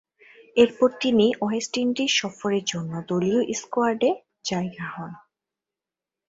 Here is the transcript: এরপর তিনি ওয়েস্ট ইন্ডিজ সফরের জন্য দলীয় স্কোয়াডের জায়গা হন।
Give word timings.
এরপর 0.55 0.89
তিনি 1.01 1.25
ওয়েস্ট 1.41 1.73
ইন্ডিজ 1.77 2.11
সফরের 2.11 2.63
জন্য 2.65 2.91
দলীয় 3.07 3.41
স্কোয়াডের 3.53 4.15
জায়গা 4.45 4.85
হন। 4.93 5.11